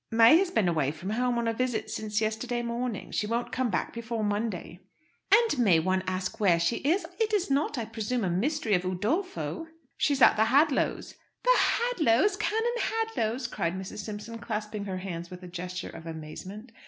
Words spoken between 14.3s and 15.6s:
clasping her hands with a